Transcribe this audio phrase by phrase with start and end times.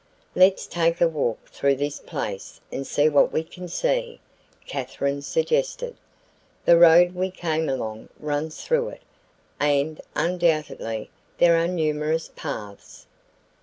[0.33, 4.19] "Let's take a walk through this place and see what we can see,"
[4.65, 5.95] Katherine suggested.
[6.65, 9.03] "The road we came along runs through it
[9.59, 13.05] and undoubtedly there are numerous paths."